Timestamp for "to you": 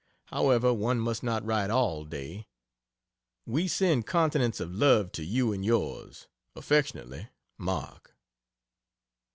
5.11-5.53